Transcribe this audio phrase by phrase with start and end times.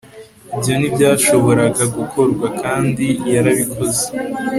[0.55, 4.05] ibyo ntibyashoboraga gukorwa, kandi yarabikoze